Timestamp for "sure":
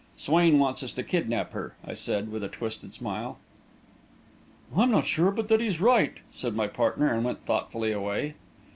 5.05-5.29